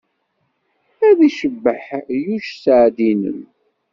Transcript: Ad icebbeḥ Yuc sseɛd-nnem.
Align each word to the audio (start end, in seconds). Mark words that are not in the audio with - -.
Ad 1.07 1.19
icebbeḥ 1.29 1.85
Yuc 2.25 2.45
sseɛd-nnem. 2.49 3.41